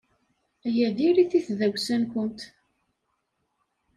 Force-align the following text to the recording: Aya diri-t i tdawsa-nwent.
Aya 0.67 0.87
diri-t 0.97 1.31
i 1.37 1.39
tdawsa-nwent. 1.47 2.41